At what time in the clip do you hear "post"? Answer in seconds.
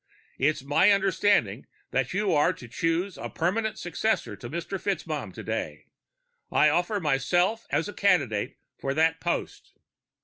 9.19-9.73